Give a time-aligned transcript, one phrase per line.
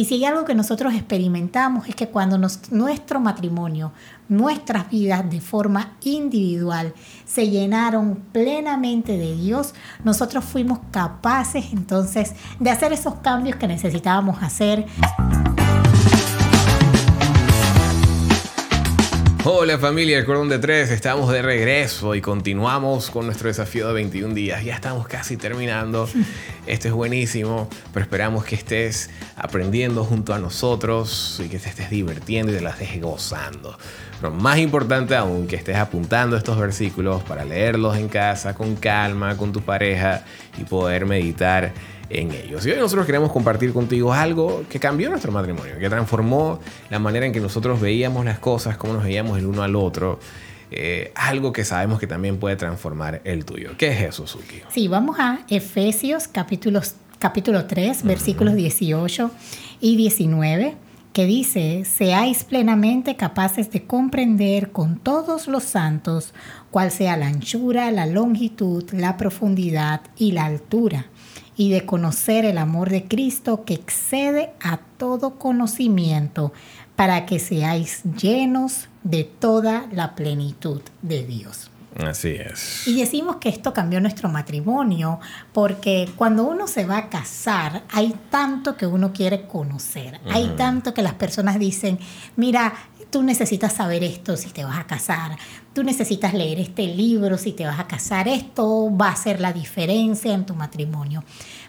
[0.00, 3.92] Y si hay algo que nosotros experimentamos es que cuando nuestro matrimonio,
[4.28, 6.94] nuestras vidas de forma individual
[7.26, 9.74] se llenaron plenamente de Dios,
[10.04, 14.86] nosotros fuimos capaces entonces de hacer esos cambios que necesitábamos hacer.
[19.50, 23.94] Hola familia, el cordón de tres, estamos de regreso y continuamos con nuestro desafío de
[23.94, 24.62] 21 días.
[24.62, 26.08] Ya estamos casi terminando.
[26.68, 31.88] Esto es buenísimo, pero esperamos que estés aprendiendo junto a nosotros y que te estés
[31.88, 33.78] divirtiendo y te las estés gozando.
[34.20, 39.34] Pero más importante aún, que estés apuntando estos versículos para leerlos en casa con calma,
[39.38, 40.24] con tu pareja
[40.58, 41.72] y poder meditar
[42.10, 42.66] en ellos.
[42.66, 46.60] Y hoy nosotros queremos compartir contigo algo que cambió nuestro matrimonio, que transformó
[46.90, 50.20] la manera en que nosotros veíamos las cosas, cómo nos veíamos el uno al otro.
[50.70, 53.70] Eh, algo que sabemos que también puede transformar el tuyo.
[53.78, 54.62] ¿Qué es eso, Suki?
[54.68, 56.82] Sí, vamos a Efesios capítulo
[57.66, 59.30] 3, versículos 18
[59.80, 60.76] y 19
[61.12, 66.32] que dice, seáis plenamente capaces de comprender con todos los santos
[66.70, 71.06] cuál sea la anchura, la longitud, la profundidad y la altura,
[71.58, 76.52] y de conocer el amor de Cristo que excede a todo conocimiento,
[76.96, 81.70] para que seáis llenos de toda la plenitud de Dios.
[81.98, 82.86] Así es.
[82.86, 85.18] Y decimos que esto cambió nuestro matrimonio
[85.52, 90.94] porque cuando uno se va a casar hay tanto que uno quiere conocer, hay tanto
[90.94, 91.98] que las personas dicen,
[92.36, 92.72] mira,
[93.10, 95.36] tú necesitas saber esto si te vas a casar,
[95.72, 99.52] tú necesitas leer este libro si te vas a casar, esto va a hacer la
[99.52, 101.24] diferencia en tu matrimonio.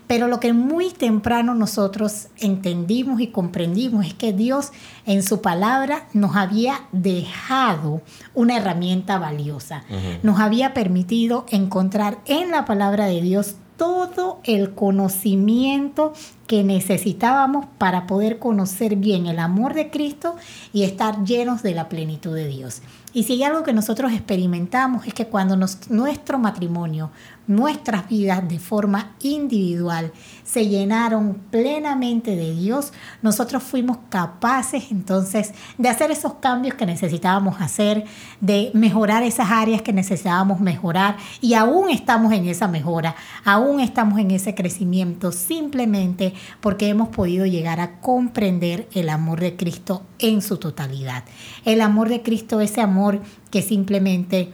[0.09, 4.71] Pero lo que muy temprano nosotros entendimos y comprendimos es que Dios
[5.05, 8.01] en su palabra nos había dejado
[8.33, 9.83] una herramienta valiosa.
[10.23, 16.13] Nos había permitido encontrar en la palabra de Dios todo el conocimiento
[16.49, 20.35] que necesitábamos para poder conocer bien el amor de Cristo
[20.73, 22.81] y estar llenos de la plenitud de Dios.
[23.11, 25.55] Y si hay algo que nosotros experimentamos es que cuando
[25.89, 27.09] nuestro matrimonio,
[27.47, 30.11] nuestras vidas de forma individual
[30.43, 37.59] se llenaron plenamente de Dios, nosotros fuimos capaces entonces de hacer esos cambios que necesitábamos
[37.59, 38.05] hacer,
[38.41, 44.19] de mejorar esas áreas que necesitábamos mejorar y aún estamos en esa mejora, aún estamos
[44.19, 50.41] en ese crecimiento simplemente porque hemos podido llegar a comprender el amor de Cristo en
[50.41, 51.23] su totalidad.
[51.65, 54.49] El amor de Cristo, ese amor que simplemente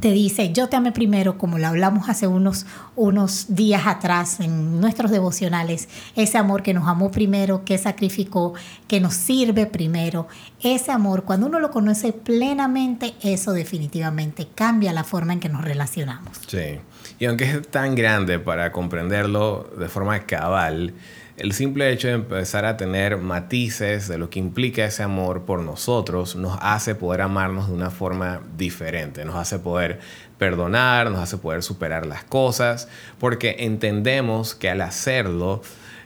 [0.00, 2.66] te dice, yo te amé primero, como lo hablamos hace unos,
[2.96, 8.54] unos días atrás en nuestros devocionales, ese amor que nos amó primero, que sacrificó,
[8.88, 10.28] que nos sirve primero,
[10.62, 15.62] ese amor, cuando uno lo conoce plenamente, eso definitivamente cambia la forma en que nos
[15.62, 16.40] relacionamos.
[16.46, 16.78] Sí,
[17.18, 20.94] y aunque es tan grande para comprenderlo de forma cabal,
[21.36, 25.60] el simple hecho de empezar a tener matices de lo que implica ese amor por
[25.60, 30.00] nosotros nos hace poder amarnos de una forma diferente, nos hace poder
[30.38, 32.88] perdonar, nos hace poder superar las cosas,
[33.18, 35.62] porque entendemos que al hacerlo,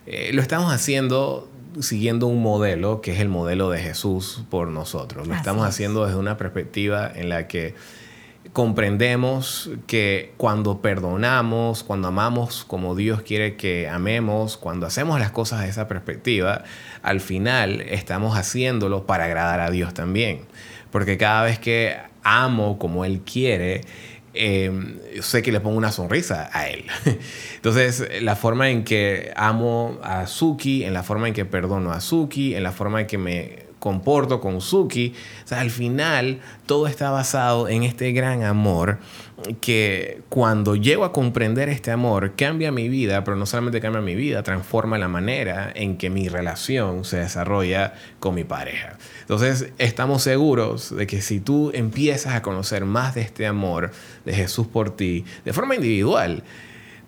[0.07, 1.51] eh, lo estamos haciendo
[1.81, 5.27] siguiendo un modelo que es el modelo de Jesús por nosotros.
[5.29, 7.75] Lo estamos haciendo desde una perspectiva en la que
[8.57, 15.61] comprendemos que cuando perdonamos, cuando amamos como Dios quiere que amemos, cuando hacemos las cosas
[15.61, 16.65] de esa perspectiva,
[17.03, 20.41] al final estamos haciéndolo para agradar a Dios también.
[20.91, 23.83] Porque cada vez que amo como Él quiere,
[24.33, 24.73] eh,
[25.21, 26.87] sé que le pongo una sonrisa a él.
[27.57, 32.01] Entonces, la forma en que amo a Suki, en la forma en que perdono a
[32.01, 35.15] Suki, en la forma en que me comporto con Suki.
[35.45, 38.99] O sea, al final todo está basado en este gran amor
[39.61, 44.15] que cuando llego a comprender este amor cambia mi vida, pero no solamente cambia mi
[44.15, 48.97] vida, transforma la manera en que mi relación se desarrolla con mi pareja.
[49.21, 53.91] Entonces estamos seguros de que si tú empiezas a conocer más de este amor
[54.25, 56.43] de Jesús por ti, de forma individual,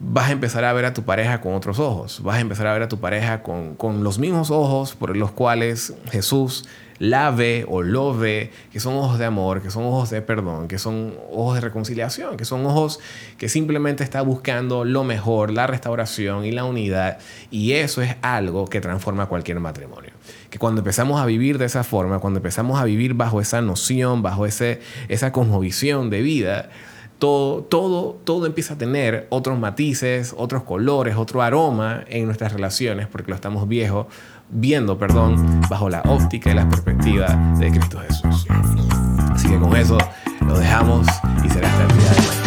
[0.01, 2.73] vas a empezar a ver a tu pareja con otros ojos, vas a empezar a
[2.73, 6.69] ver a tu pareja con, los mismos ojos por los cuales Jesús
[6.99, 10.67] la ve o lo ve, que son ojos de amor, que son ojos de perdón,
[10.67, 12.99] que son ojos de reconciliación, que son ojos
[13.39, 17.19] que simplemente está buscando lo mejor, la restauración y la unidad.
[17.53, 20.11] Y eso es algo que transforma cualquier matrimonio.
[20.51, 24.23] Que cuando empezamos a vivir de esa forma, cuando empezamos a vivir bajo esa noción,
[24.23, 26.69] bajo ese, esa cosmovisión de vida,
[27.19, 33.09] todo, todo, todo empieza a tener otros matices, otros colores, otro aroma en nuestras relaciones,
[33.09, 34.09] porque lo estamos viejo,
[34.51, 37.27] viendo, perdón, bajo la óptica y la perspectiva
[37.59, 38.47] de Cristo Jesús.
[39.33, 39.99] Así que con eso
[40.47, 41.07] lo dejamos
[41.45, 42.38] y será hasta el día de mañana.